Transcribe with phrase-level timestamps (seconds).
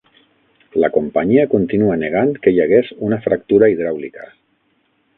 [0.83, 4.31] La companyia continua negant que hi hagués una fractura hidràulica.